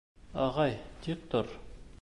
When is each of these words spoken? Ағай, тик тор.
Ағай, 0.45 0.73
тик 1.05 1.29
тор. 1.35 1.57